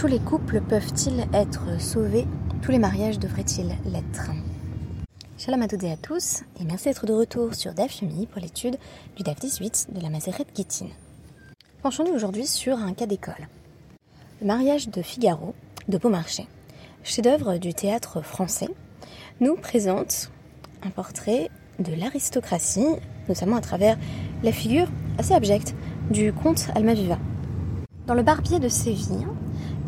[0.00, 2.26] Tous les couples peuvent-ils être sauvés?
[2.62, 4.30] Tous les mariages devraient-ils l'être?
[5.36, 8.00] Shalom à toutes et à tous, et merci d'être de retour sur DAF
[8.32, 8.78] pour l'étude
[9.18, 10.86] du DAF 18 de la Mazeret Gittin.
[11.82, 13.46] Penchons-nous aujourd'hui sur un cas d'école.
[14.40, 15.54] Le mariage de Figaro
[15.88, 16.46] de Beaumarchais,
[17.04, 18.68] chef-d'œuvre du théâtre français,
[19.40, 20.30] nous présente
[20.82, 22.96] un portrait de l'aristocratie,
[23.28, 23.98] notamment à travers
[24.42, 24.88] la figure
[25.18, 25.74] assez abjecte
[26.10, 27.18] du comte Almaviva.
[28.06, 29.26] Dans le Barbier de Séville,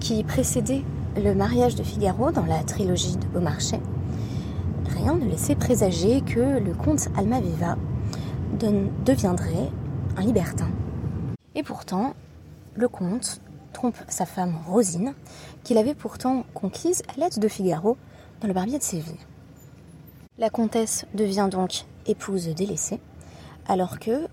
[0.02, 0.82] qui précédait
[1.16, 3.80] le mariage de Figaro dans la trilogie de Beaumarchais,
[4.84, 7.76] rien ne laissait présager que le comte Almaviva
[8.58, 9.70] deviendrait
[10.16, 10.68] un libertin.
[11.54, 12.14] Et pourtant,
[12.74, 13.40] le comte
[13.72, 15.14] trompe sa femme Rosine,
[15.62, 17.96] qu'il avait pourtant conquise à l'aide de Figaro
[18.40, 19.14] dans le Barbier de Séville.
[20.36, 22.98] La comtesse devient donc épouse délaissée,
[23.68, 24.26] alors que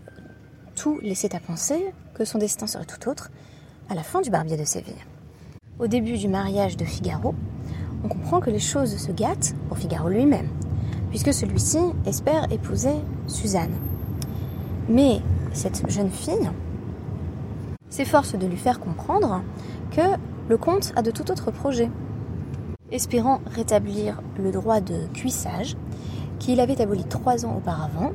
[0.76, 3.30] tout laissait à penser que son destin serait tout autre
[3.88, 4.96] à la fin du Barbier de Séville.
[5.80, 7.34] Au début du mariage de Figaro,
[8.04, 10.50] on comprend que les choses se gâtent pour Figaro lui-même,
[11.10, 12.96] puisque celui-ci espère épouser
[13.28, 13.72] Suzanne.
[14.90, 15.22] Mais
[15.54, 16.50] cette jeune fille
[17.90, 19.42] s'efforce de lui faire comprendre
[19.92, 20.02] que
[20.50, 21.90] le comte a de tout autre projet.
[22.92, 25.78] Espérant rétablir le droit de cuissage,
[26.40, 28.12] qu'il avait aboli trois ans auparavant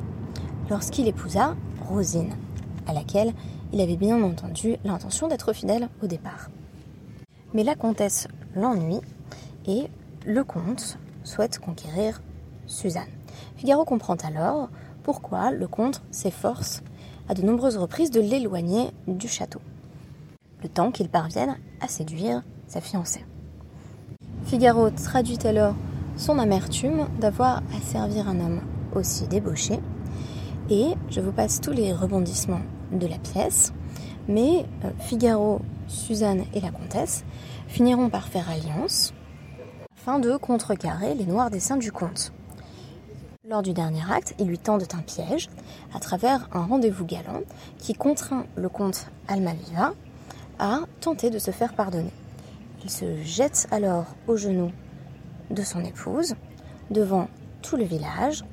[0.69, 1.55] lorsqu'il épousa
[1.89, 2.35] Rosine,
[2.85, 3.33] à laquelle
[3.73, 6.51] il avait bien entendu l'intention d'être fidèle au départ.
[7.55, 8.99] Mais la comtesse l'ennuie
[9.65, 9.87] et
[10.25, 12.21] le comte souhaite conquérir
[12.67, 13.07] Suzanne.
[13.55, 14.67] Figaro comprend alors
[15.03, 16.83] pourquoi le comte s'efforce
[17.29, 19.61] à de nombreuses reprises de l'éloigner du château,
[20.63, 23.23] le temps qu'il parvienne à séduire sa fiancée.
[24.43, 25.75] Figaro traduit alors
[26.17, 28.61] son amertume d'avoir à servir un homme
[28.93, 29.79] aussi débauché.
[30.69, 33.71] Et je vous passe tous les rebondissements de la pièce.
[34.27, 37.23] Mais euh, Figaro, Suzanne et la comtesse
[37.67, 39.13] finiront par faire alliance
[39.97, 42.31] afin de contrecarrer les noirs desseins du comte.
[43.47, 45.49] Lors du dernier acte, ils lui tendent un piège
[45.93, 47.41] à travers un rendez-vous galant
[47.77, 49.93] qui contraint le comte Almaviva
[50.57, 52.11] à tenter de se faire pardonner.
[52.83, 54.71] Il se jette alors aux genoux
[55.51, 56.35] de son épouse
[56.89, 57.27] devant
[57.61, 58.43] tout le village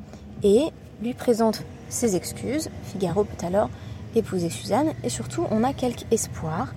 [0.43, 0.65] et
[1.03, 2.71] lui présente ses excuses.
[2.85, 3.71] Figaro peut alors
[4.15, 6.75] épouser Suzanne et surtout on a quelque espoir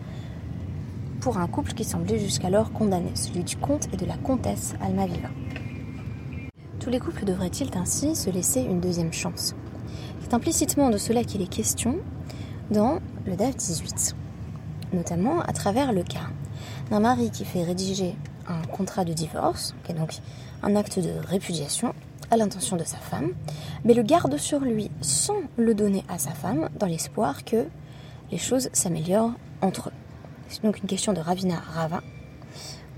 [1.26, 5.30] pour un couple qui semblait jusqu'alors condamné, celui du comte et de la comtesse Almaviva.
[6.80, 9.56] Tous les couples devraient-ils ainsi se laisser une deuxième chance?
[10.22, 11.98] C'est implicitement de cela qu'il est question
[12.70, 14.16] dans le DAF 18,
[14.94, 16.30] notamment à travers le cas
[16.92, 18.14] d'un mari qui fait rédiger
[18.48, 20.14] un contrat de divorce, qui est donc
[20.62, 21.96] un acte de répudiation
[22.30, 23.32] à l'intention de sa femme,
[23.84, 27.66] mais le garde sur lui sans le donner à sa femme dans l'espoir que
[28.32, 29.34] les choses s'améliorent
[29.64, 30.05] entre eux.
[30.56, 32.02] C'est donc une question de Ravina Rava.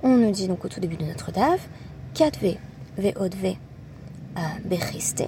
[0.03, 1.67] On nous dit donc au tout début de notre DAF,
[2.13, 2.55] Katve
[2.99, 3.55] ve'odve
[4.63, 5.23] bechiste,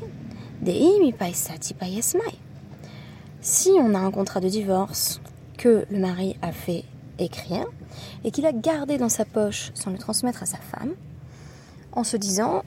[0.61, 1.75] deimi paisati
[3.41, 5.21] Si on a un contrat de divorce
[5.57, 6.83] que le mari a fait
[7.17, 7.65] écrire,
[8.23, 10.93] et qu'il a gardé dans sa poche sans le transmettre à sa femme,
[11.93, 12.61] en se disant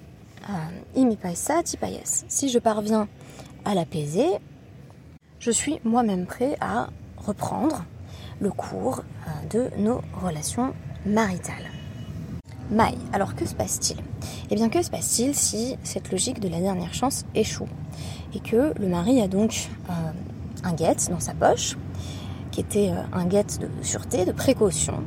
[0.50, 1.06] euh,
[2.04, 3.06] Si je parviens
[3.64, 4.26] à l'apaiser,
[5.38, 7.84] je suis moi-même prêt à reprendre
[8.40, 10.72] le cours euh, de nos relations
[11.06, 11.70] maritales.
[12.70, 13.98] Maï, alors que se passe-t-il?
[14.50, 17.68] Eh bien, que se passe-t-il si cette logique de la dernière chance échoue?
[18.34, 19.92] Et que le mari a donc euh,
[20.64, 21.76] un guette dans sa poche,
[22.50, 25.02] qui était un guette de sûreté, de précaution,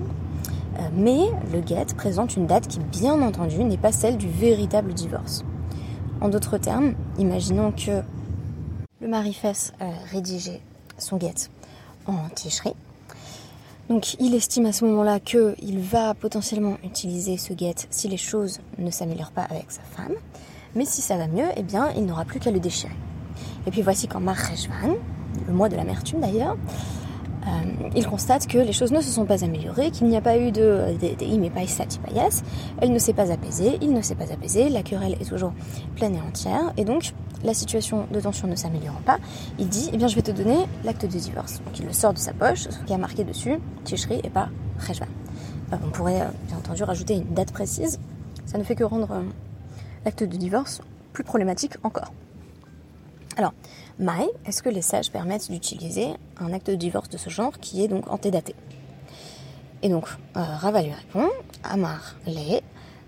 [0.79, 1.19] euh, mais
[1.53, 5.43] le guet présente une date qui, bien entendu, n'est pas celle du véritable divorce.
[6.21, 8.01] En d'autres termes, imaginons que
[9.01, 10.61] le mari fasse euh, rédiger
[10.97, 11.49] son guet
[12.07, 12.75] en ticherie.
[13.89, 18.59] Donc il estime à ce moment-là qu'il va potentiellement utiliser ce guet si les choses
[18.79, 20.15] ne s'améliorent pas avec sa femme.
[20.75, 22.95] Mais si ça va mieux, eh bien il n'aura plus qu'à le déchirer.
[23.67, 24.95] Et puis voici qu'en Marcheshvan,
[25.47, 26.57] le mois de l'amertume d'ailleurs,
[27.95, 30.51] il constate que les choses ne se sont pas améliorées, qu'il n'y a pas eu
[30.51, 30.85] de
[32.15, 32.43] yes,
[32.81, 35.53] elle ne s'est pas apaisée, il ne s'est pas apaisé, la querelle est toujours
[35.95, 39.19] pleine et entière, et donc la situation de tension ne s'améliorant pas,
[39.59, 41.61] il dit eh bien je vais te donner l'acte de divorce.
[41.65, 44.49] Donc il le sort de sa poche, ce qui a marqué dessus Tishri et pas
[44.79, 45.05] Rejvan.
[45.71, 47.99] on pourrait euh, bien entendu rajouter une date précise,
[48.45, 49.21] ça ne fait que rendre euh,
[50.03, 50.81] l'acte de divorce
[51.13, 52.11] plus problématique encore.
[53.37, 53.53] Alors,
[53.99, 56.07] Mai, est-ce que les sages permettent d'utiliser
[56.39, 58.55] un acte de divorce de ce genre qui est donc antédaté?
[59.81, 61.29] Et donc, euh, Rava lui répond
[61.63, 62.59] Amar le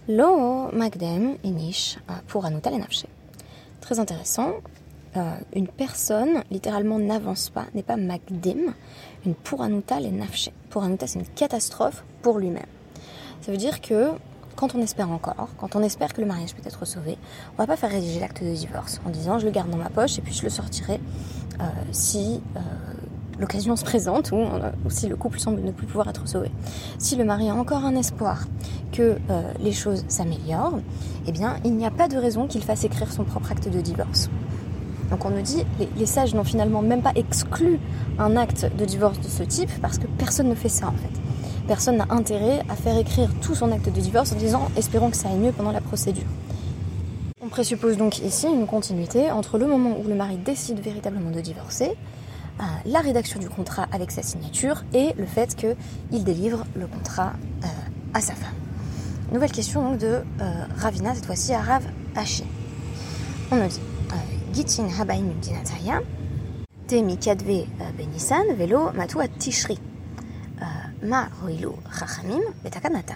[0.10, 2.70] lo magdem inish euh, pour anuta
[3.80, 4.52] Très intéressant.
[5.16, 8.74] Euh, une personne, littéralement, n'avance pas, n'est pas magdem,
[9.26, 10.10] une pour anuta le
[10.70, 12.66] Pour anuta, c'est une catastrophe pour lui-même.
[13.42, 14.12] Ça veut dire que
[14.58, 17.18] quand on espère encore, quand on espère que le mariage peut être sauvé,
[17.54, 19.90] on va pas faire rédiger l'acte de divorce en disant je le garde dans ma
[19.90, 21.00] poche et puis je le sortirai
[21.62, 22.60] euh, si euh,
[23.40, 24.46] l'occasion se présente ou,
[24.90, 26.52] si le couple semble ne plus pouvoir être sauvé.
[26.98, 28.46] Si le mari a encore un espoir
[28.92, 29.18] que
[29.60, 30.80] les choses s'améliorent,
[31.28, 33.80] eh bien il n'y a pas de raison qu'il fasse écrire son propre acte de
[33.80, 34.30] divorce.
[35.12, 35.64] Donc on nous dit,
[35.98, 37.80] les sages n'ont finalement même pas exclu
[38.18, 41.17] un acte de divorce de ce type parce que personne ne fait ça en fait.
[41.68, 45.18] Personne n'a intérêt à faire écrire tout son acte de divorce en disant espérons que
[45.18, 46.28] ça aille mieux pendant la procédure.
[47.42, 51.42] On présuppose donc ici une continuité entre le moment où le mari décide véritablement de
[51.42, 51.92] divorcer,
[52.60, 57.34] euh, la rédaction du contrat avec sa signature et le fait qu'il délivre le contrat
[57.64, 57.68] euh,
[58.14, 58.54] à sa femme.
[59.32, 60.24] Nouvelle question donc de euh,
[60.78, 61.84] Ravina, cette fois-ci à Rav
[62.16, 62.46] Hachi.
[63.52, 63.82] On nous dit
[64.54, 66.02] Gitin Habaim Dinataya,
[66.88, 67.66] Temi Kadve
[67.98, 69.78] Benisan, Velo Matou Tishri.
[71.02, 71.28] Ma
[72.00, 73.14] Chachamim Betakanata.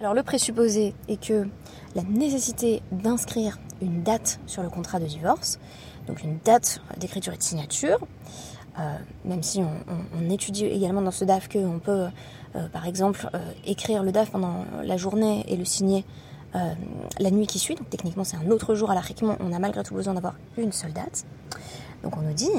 [0.00, 1.46] Alors le présupposé est que
[1.94, 5.60] la nécessité d'inscrire une date sur le contrat de divorce,
[6.08, 8.00] donc une date d'écriture et de signature,
[8.80, 12.08] euh, même si on, étudie également dans ce DAF qu'on peut,
[12.56, 16.04] euh, par exemple, euh, écrire le DAF pendant la journée et le signer
[17.18, 19.00] la nuit qui suit, donc techniquement c'est un autre jour à la
[19.40, 21.24] on a malgré tout besoin d'avoir une seule date.
[22.02, 22.50] Donc on nous dit,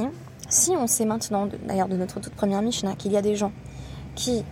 [0.50, 3.52] si on sait maintenant, d'ailleurs de notre toute première Mishnah, qu'il y a des gens
[4.16, 4.44] qui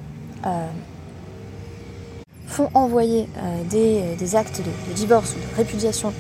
[2.48, 3.28] font envoyer
[3.70, 6.14] des, actes de, divorce ou de répudiation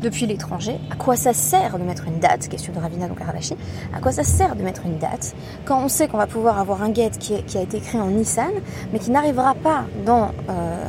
[0.00, 3.54] depuis l'étranger, à quoi ça sert de mettre une date, question de Ravina donc Aravashi,
[3.94, 5.34] à quoi ça sert de mettre une date
[5.64, 8.50] quand on sait qu'on va pouvoir avoir un guet qui, a été écrit en Nissan,
[8.92, 10.86] mais qui n'arrivera pas dans, euh,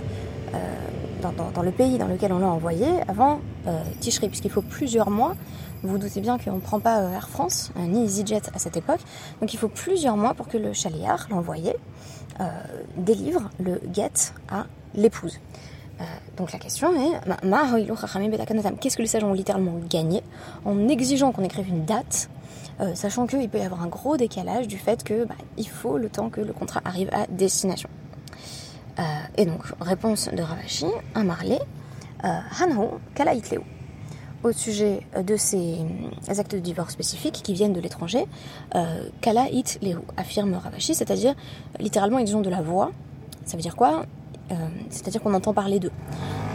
[0.55, 5.09] euh, dans, le pays dans lequel on l'a envoyé avant euh, Tishri, puisqu'il faut plusieurs
[5.09, 5.35] mois.
[5.83, 8.99] Vous vous doutez bien qu'on ne prend pas Air France, ni EasyJet à cette époque,
[9.39, 11.75] donc il faut plusieurs mois pour que le chaliard, l'envoyé,
[12.97, 14.11] délivre le guet
[14.49, 15.39] à l'épouse.
[16.01, 16.03] Euh,
[16.37, 17.19] donc la question est
[18.79, 20.23] qu'est-ce que les sages ont littéralement gagné
[20.65, 22.29] en exigeant qu'on écrive une date,
[22.79, 25.97] euh, sachant qu'il peut y avoir un gros décalage du fait que bah, il faut
[25.97, 27.89] le temps que le contrat arrive à destination.
[28.99, 29.03] Euh,
[29.37, 31.59] et donc réponse de Ravashi, un marlé,
[32.23, 33.63] Hanho Kalaitleo.
[34.43, 35.77] Au sujet de ces
[36.27, 38.25] actes de divorce spécifiques qui viennent de l'étranger,
[39.21, 39.79] Kala it
[40.17, 41.35] affirme Ravashi, c'est-à-dire
[41.79, 42.91] littéralement ils ont de la voix.
[43.45, 44.05] Ça veut dire quoi?
[44.51, 44.55] Euh,
[44.89, 45.91] c'est-à-dire qu'on entend parler d'eux.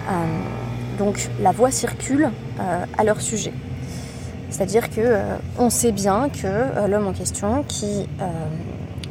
[0.08, 0.12] Euh,
[0.98, 2.30] donc la voix circule
[2.60, 3.52] euh, à leur sujet.
[4.50, 5.22] C'est-à-dire que
[5.58, 8.08] on sait bien que l'homme en question qui,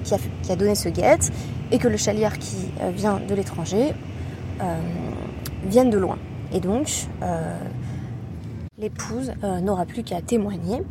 [0.04, 0.13] qui,
[0.51, 1.19] a, donné ce guet
[1.71, 3.94] et que le chaliard qui vient de l'étranger
[5.66, 6.18] viennent de loin.
[6.54, 7.07] Et donc,
[8.77, 9.31] l'épouse
[9.62, 10.83] n'aura plus qu'à témoigner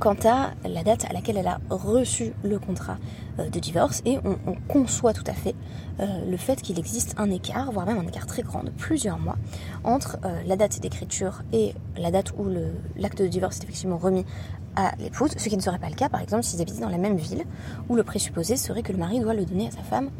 [0.00, 2.98] quant à la date à laquelle elle a reçu le contrat
[3.38, 5.54] de divorce et on, on, conçoit tout à fait
[5.98, 9.18] euh, le fait qu'il existe un écart, voire même un écart très grand de plusieurs
[9.18, 9.36] mois,
[9.82, 12.50] entre euh, la date d'écriture et la date où
[12.96, 14.26] l'acte de divorce est effectivement remis
[14.74, 16.98] à l'épouse, ce qui ne serait pas le cas par exemple s'ils habitaient dans la
[16.98, 17.44] même ville,
[17.88, 20.10] où le présupposé serait que le mari doit le donner à sa femme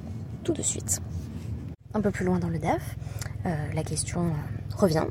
[0.45, 1.03] tout de suite.
[1.93, 2.97] Un peu plus loin dans le DAF,
[3.45, 4.33] euh, la question
[4.75, 5.05] revient,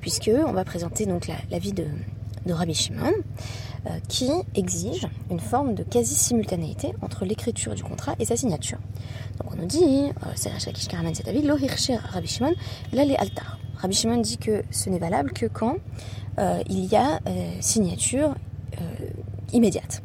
[0.00, 1.86] puisque on va présenter donc la, vie de,
[2.48, 3.12] Rabbi Shimon,
[4.08, 8.78] qui exige une forme de quasi-simultanéité entre l'écriture du contrat et sa signature.
[9.38, 12.54] Donc on nous dit, euh, c'est Rachakish Karaman cet avis, Rabbi Shimon,
[12.92, 13.58] là les altar.
[13.76, 15.76] Rabbi Shimon dit que ce n'est valable que quand
[16.38, 18.34] euh, il y a euh, signature
[19.52, 20.02] immédiate.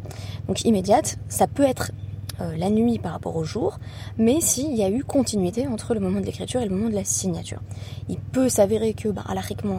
[0.48, 1.92] Donc immédiate, ça peut être
[2.40, 3.80] la nuit par rapport au jour,
[4.18, 6.96] mais s'il y a eu continuité entre le moment de l'écriture et le moment de
[6.96, 7.62] la signature.
[8.10, 9.24] Il peut s'avérer que, bah,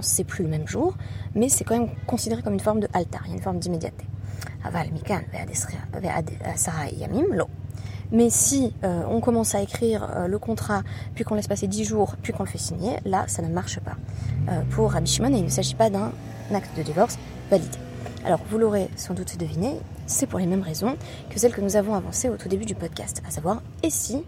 [0.01, 0.95] c'est plus le même jour,
[1.35, 3.59] mais c'est quand même considéré comme une forme de altar, il y a une forme
[3.59, 4.05] d'immédiateté.
[8.13, 10.83] Mais si euh, on commence à écrire euh, le contrat,
[11.15, 13.81] puis qu'on laisse passer 10 jours, puis qu'on le fait signer, là, ça ne marche
[13.81, 13.97] pas.
[14.51, 16.13] Euh, pour Rabbi Shimon, il ne s'agit pas d'un
[16.55, 17.19] acte de divorce
[17.51, 17.77] validé.
[18.25, 20.97] Alors, vous l'aurez sans doute deviné, c'est pour les mêmes raisons
[21.31, 24.23] que celles que nous avons avancées au tout début du podcast, à savoir, et si,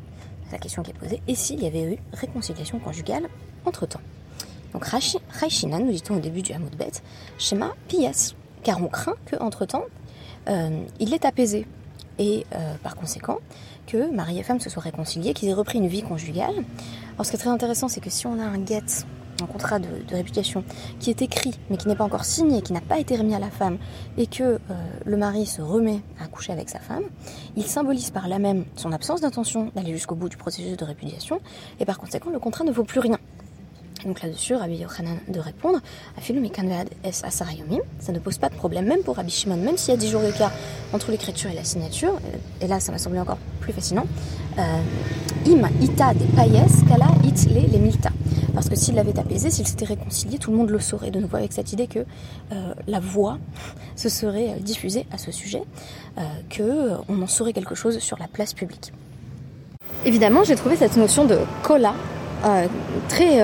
[0.52, 3.28] la question qui est posée, et s'il y avait eu réconciliation conjugale
[3.64, 4.00] entre-temps
[4.72, 6.92] Donc, Raishina, nous dit-on au début du Hamoud Bet,
[7.38, 9.84] schéma Pias, car on craint qu'entre-temps,
[11.00, 11.66] il est apaisé,
[12.18, 13.38] et euh, par conséquent
[13.86, 16.64] que mari et femme se soient réconciliés, qu'ils aient repris une vie conjugale.
[17.14, 19.04] Alors ce qui est très intéressant, c'est que si on a un get,
[19.42, 20.64] un contrat de, réputation
[21.00, 23.38] qui est écrit mais qui n'est pas encore signé, qui n'a pas été remis à
[23.38, 23.78] la femme,
[24.16, 24.58] et que euh,
[25.04, 27.04] le mari se remet à coucher avec sa femme,
[27.56, 31.40] il symbolise par là même son absence d'intention d'aller jusqu'au bout du processus de répudiation,
[31.80, 33.18] et par conséquent le contrat ne vaut plus rien.
[34.06, 35.80] Donc là-dessus, Rabbi Yochanan de répondre,
[36.22, 40.08] ça ne pose pas de problème, même pour Rabbi Shimon, même s'il y a 10
[40.10, 40.52] jours d'écart
[40.92, 44.06] entre l'écriture et la signature, euh, et là ça m'a semblé encore plus fascinant,
[44.58, 44.62] euh,
[45.46, 48.10] im ita des payes, kala it les, milta.
[48.54, 51.10] Parce que s'il l'avait apaisé, s'il s'était réconcilié, tout le monde le saurait.
[51.10, 53.38] De nouveau avec cette idée que euh, la voix
[53.96, 55.62] se serait diffusée à ce sujet,
[56.18, 56.22] euh,
[57.06, 58.92] qu'on en saurait quelque chose sur la place publique.
[60.04, 61.94] Évidemment, j'ai trouvé cette notion de cola
[63.08, 63.42] très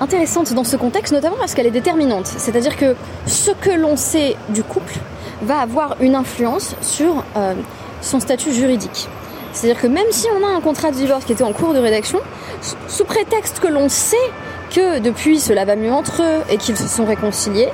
[0.00, 2.26] intéressante dans ce contexte, notamment parce qu'elle est déterminante.
[2.26, 4.94] C'est-à-dire que ce que l'on sait du couple
[5.42, 7.54] va avoir une influence sur euh,
[8.02, 9.08] son statut juridique.
[9.52, 11.78] C'est-à-dire que même si on a un contrat de divorce qui était en cours de
[11.78, 12.20] rédaction,
[12.88, 14.16] sous prétexte que l'on sait
[14.70, 17.68] que depuis cela va mieux entre eux et qu'ils se sont réconciliés,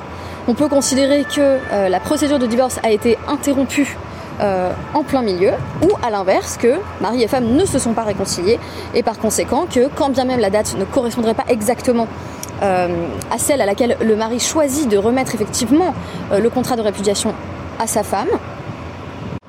[0.48, 3.96] on peut considérer que euh, la procédure de divorce a été interrompue
[4.40, 5.52] euh, en plein milieu,
[5.82, 8.58] ou à l'inverse, que mari et femme ne se sont pas réconciliés,
[8.94, 12.06] et par conséquent que quand bien même la date ne correspondrait pas exactement
[12.62, 12.88] euh,
[13.30, 15.94] à celle à laquelle le mari choisit de remettre effectivement
[16.32, 17.32] euh, le contrat de répudiation
[17.78, 18.28] à sa femme,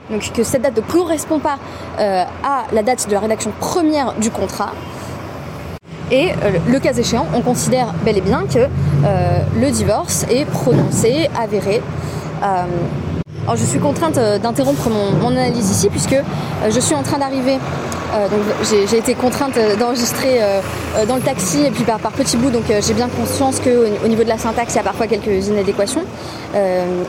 [0.10, 1.58] donc que cette date ne correspond pas
[1.98, 4.72] à la date de la rédaction première du contrat,
[6.12, 6.30] et
[6.70, 8.68] le cas échéant, on considère bel et bien que
[9.60, 11.82] le divorce est prononcé, avéré.
[13.48, 17.18] Alors je suis contrainte euh, d'interrompre mon, analyse ici puisque euh, je suis en train
[17.18, 17.58] d'arriver.
[18.14, 18.28] euh,
[18.90, 20.42] j'ai été contrainte d'enregistrer
[21.08, 22.50] dans le taxi et puis par, petits bouts.
[22.50, 25.48] Donc j'ai bien conscience qu'au au niveau de la syntaxe, il y a parfois quelques
[25.48, 26.04] inadéquations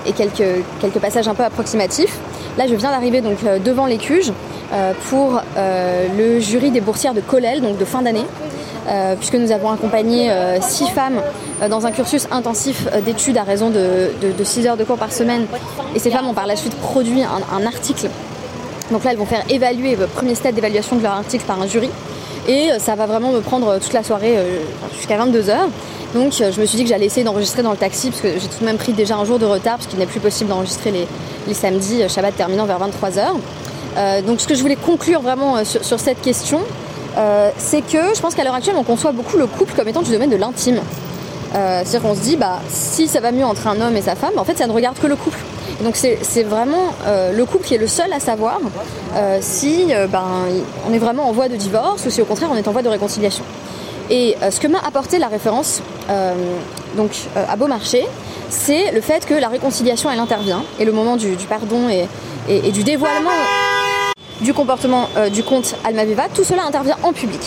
[0.07, 2.18] et quelques, quelques passages un peu approximatifs.
[2.57, 3.87] Là, je viens d'arriver donc devant
[4.76, 8.26] euh, pour le jury des boursières de Colel, donc de fin d'année.
[8.88, 11.21] Euh, puisque nous avons accompagné euh, six femmes
[11.62, 15.12] euh, dans un cursus intensif d'études à raison de, de, 6 heures de cours par
[15.12, 15.47] semaine.
[15.95, 18.09] Et ces femmes ont par la suite produit un, article.
[18.90, 21.66] Donc là, elles vont faire évaluer le premier stade d'évaluation de leur article par un
[21.66, 21.90] jury.
[22.47, 24.38] Et ça va vraiment me prendre toute la soirée
[24.97, 25.54] jusqu'à 22h.
[26.14, 28.49] Donc je me suis dit que j'allais essayer d'enregistrer dans le taxi parce que j'ai
[28.49, 30.90] tout de même pris déjà un jour de retard parce qu'il n'est plus possible d'enregistrer
[31.47, 33.21] les, samedis, Shabbat terminant vers 23h.
[33.99, 36.61] Euh, donc ce que je voulais conclure vraiment sur cette question,
[37.17, 40.03] euh, c'est que je pense qu'à l'heure actuelle, on conçoit beaucoup le couple comme étant
[40.03, 40.81] du domaine de l'intime.
[41.55, 44.15] Euh, C'est-à-dire qu'on se dit, bah, si ça va mieux entre un homme et sa
[44.15, 45.38] femme, en fait, ça ne regarde que le couple.
[45.83, 48.59] Donc c'est vraiment euh, le couple qui est le seul à savoir
[49.15, 50.25] euh, si ben,
[50.88, 52.83] on est vraiment en voie de divorce ou si au contraire on est en voie
[52.83, 53.45] de réconciliation.
[54.11, 55.81] Et ce que m'a apporté la référence
[56.97, 58.07] donc, à Beaumarchais,
[58.50, 62.09] c'est le fait que la réconciliation elle intervient et le moment du, pardon et,
[62.49, 63.31] et du dévoilement
[64.40, 67.40] du comportement euh, du comte Almaviva, tout cela intervient en public.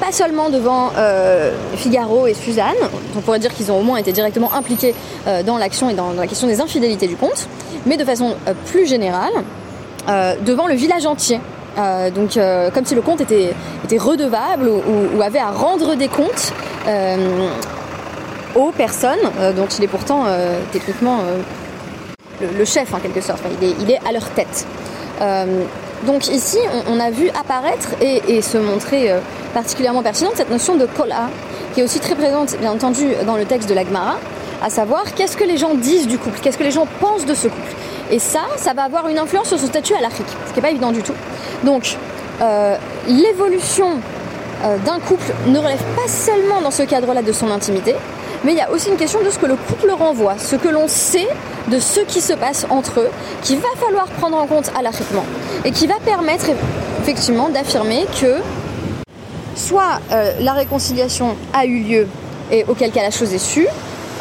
[0.00, 2.76] Pas seulement devant euh, Figaro et Suzanne,
[3.16, 4.94] on pourrait dire qu'ils ont au moins été directement impliqués
[5.26, 7.48] euh, dans l'action et dans, la question des infidélités du comte,
[7.86, 8.34] mais de façon
[8.66, 9.32] plus générale,
[10.44, 11.40] devant le village entier.
[11.76, 12.38] Donc,
[12.74, 13.54] comme si le comte était,
[13.98, 16.52] redevable ou, avait à rendre des comptes
[18.54, 19.18] aux personnes
[19.56, 20.24] dont il est pourtant
[20.72, 21.18] techniquement
[22.40, 23.42] le, chef en quelque sorte.
[23.60, 24.66] Il est à leur tête.
[26.04, 29.18] Donc ici, on, a vu apparaître et, et se montrer euh,
[29.54, 31.30] particulièrement pertinente cette notion de kola,
[31.74, 34.18] qui est aussi très présente, bien entendu, dans le texte de l'Agmara,
[34.62, 37.34] à savoir qu'est-ce que les gens disent du couple, qu'est-ce que les gens pensent de
[37.34, 37.74] ce couple.
[38.10, 40.62] Et ça, ça va avoir une influence sur son statut à l'Afrique, ce qui n'est
[40.62, 41.14] pas évident du tout.
[41.64, 41.96] Donc,
[42.40, 42.76] euh,
[43.08, 44.00] l'évolution
[44.64, 47.94] euh, d'un couple ne relève pas seulement dans ce cadre-là de son intimité,
[48.44, 50.68] mais il y a aussi une question de ce que le couple renvoie, ce que
[50.68, 51.28] l'on sait
[51.68, 53.10] de ce qui se passe entre eux,
[53.42, 55.24] qu'il va falloir prendre en compte à l'Afriquement,
[55.64, 56.46] et qui va permettre
[57.02, 58.36] effectivement d'affirmer que
[59.54, 62.06] soit euh, la réconciliation a eu lieu
[62.50, 63.66] et auquel cas la chose est sue,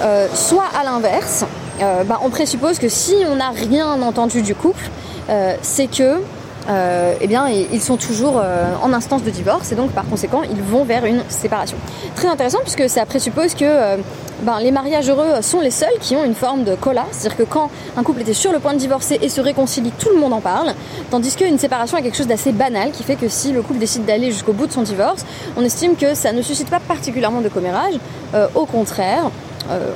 [0.02, 1.46] euh, soit à l'inverse,
[1.82, 4.90] euh, bah, on présuppose que si on n'a rien entendu du couple,
[5.30, 6.22] euh, c'est que
[6.68, 10.42] euh, eh bien, ils sont toujours euh, en instance de divorce et donc par conséquent
[10.44, 11.78] ils vont vers une séparation.
[12.16, 13.98] Très intéressant puisque ça présuppose que euh,
[14.42, 17.44] ben, les mariages heureux sont les seuls qui ont une forme de cola, c'est-à-dire que
[17.44, 20.34] quand un couple était sur le point de divorcer et se réconcilie, tout le monde
[20.34, 20.74] en parle,
[21.12, 24.06] tandis qu'une séparation est quelque chose d'assez banal qui fait que si le couple décide
[24.06, 25.24] d'aller jusqu'au bout de son divorce,
[25.56, 27.96] on estime que ça ne suscite pas particulièrement de commérage,
[28.34, 29.30] Euh, au contraire,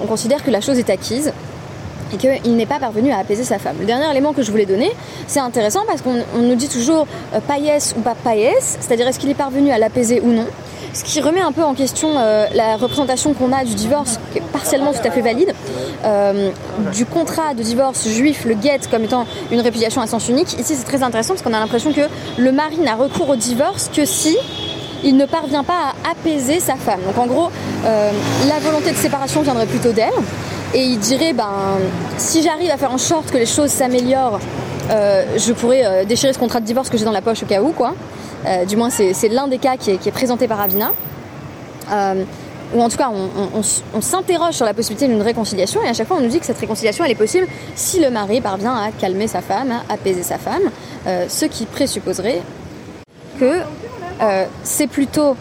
[0.04, 1.34] on considère que la chose est acquise
[2.13, 3.75] et qu'il n'est pas parvenu à apaiser sa femme.
[3.80, 4.92] Le dernier élément que je voulais donner,
[5.28, 7.39] c'est intéressant parce qu'on on nous dit toujours euh,
[7.98, 10.46] ou pas païès, c'est-à-dire est-ce qu'il est parvenu à l'apaiser ou non.
[10.94, 14.39] Ce qui remet un peu en question euh, la représentation qu'on a du divorce, qui
[14.39, 15.54] est partiellement tout à fait valide,
[16.04, 16.50] euh,
[16.94, 20.54] du contrat de divorce juif, le guet, comme étant une répudiation à sens unique.
[20.60, 22.01] Ici, c'est très intéressant parce qu'on a l'impression que
[22.38, 24.36] le mari n'a recours au divorce que si
[25.04, 27.00] il ne parvient pas à apaiser sa femme.
[27.06, 27.50] Donc en gros,
[27.86, 28.12] euh,
[28.48, 30.10] la volonté de séparation viendrait plutôt d'elle.
[30.74, 31.50] Et il dirait, ben,
[32.18, 34.40] si j'arrive à faire en sorte que les choses s'améliorent,
[34.92, 37.46] euh, je pourrais euh, déchirer ce contrat de divorce que j'ai dans la poche au
[37.48, 37.96] cas où, quoi.
[38.46, 40.92] Euh, du moins, c'est l'un des cas qui est, présenté par Avina.
[42.72, 43.62] Ou en tout cas, on, on-
[43.96, 46.46] on s'interroge sur la possibilité d'une réconciliation, et à chaque fois, on nous dit que
[46.46, 50.22] cette réconciliation, elle est possible si le mari parvient à calmer sa femme, à apaiser
[50.22, 50.62] sa femme,
[51.28, 52.44] ce qui présupposerait
[53.40, 53.62] que
[54.64, 55.36] c'est plutôt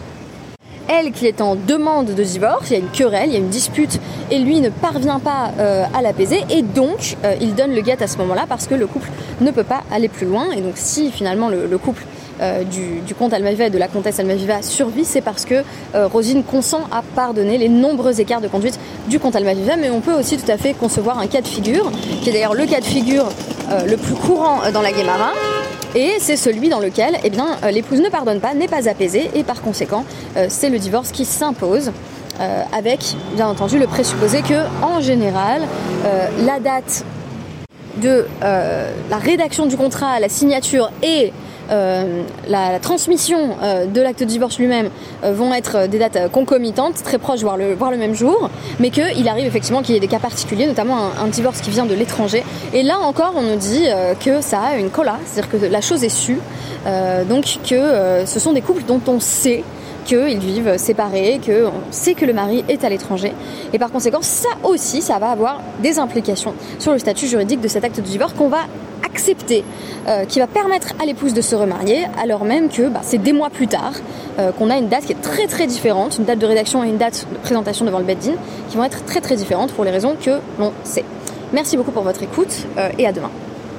[0.89, 3.39] elle qui est en demande de divorce, il y a une querelle, il y a
[3.39, 3.99] une dispute,
[4.31, 8.01] et lui ne parvient pas euh, à l'apaiser, et donc euh, il donne le guet
[8.01, 9.09] à ce moment-là parce que le couple
[9.41, 12.03] ne peut pas aller plus loin, et donc si finalement le, couple
[12.41, 16.81] euh, du, comte Almaviva et de la comtesse Almaviva survit, c'est parce que Rosine consent
[16.91, 20.51] à pardonner les nombreux écarts de conduite du comte Almaviva, mais on peut aussi tout
[20.51, 21.91] à fait concevoir un cas de figure,
[22.21, 23.29] qui est d'ailleurs le cas de figure
[23.85, 25.31] le plus courant dans la Guémara,
[25.95, 29.43] et c'est celui dans lequel eh euh, l'épouse ne pardonne pas, n'est pas apaisée, et
[29.43, 30.05] par conséquent,
[30.37, 31.91] euh, c'est le divorce qui s'impose.
[32.39, 32.99] Euh, avec
[33.35, 35.61] bien entendu le présupposé que en général
[36.45, 37.03] la date
[37.97, 41.33] de la rédaction du contrat, la signature et
[41.71, 44.89] euh, la, transmission euh, de l'acte de divorce lui-même
[45.23, 48.49] euh, vont être des dates concomitantes, très proches, voire le, le même jour,
[48.79, 51.85] mais qu'il arrive effectivement qu'il y ait des cas particuliers, notamment un, divorce qui vient
[51.85, 52.43] de l'étranger.
[52.73, 53.85] Et là encore, on nous dit
[54.23, 56.39] que ça a une cola, c'est-à-dire que la chose est sue,
[57.29, 59.63] donc que ce sont des couples dont on sait
[60.05, 63.31] qu'ils vivent séparés, qu'on sait que le mari est à l'étranger.
[63.73, 67.67] Et par conséquent, ça aussi, ça va avoir des implications sur le statut juridique de
[67.67, 68.65] cet acte de divorce qu'on va
[69.05, 69.63] accepter,
[70.07, 73.33] euh, qui va permettre à l'épouse de se remarier, alors même que bah, c'est des
[73.33, 73.93] mois plus tard
[74.39, 76.87] euh, qu'on a une date qui est très très différente, une date de rédaction et
[76.87, 78.33] une date de présentation devant le Beddin,
[78.69, 81.05] qui vont être très très différentes pour les raisons que l'on sait.
[81.53, 83.31] Merci beaucoup pour votre écoute euh, et à demain.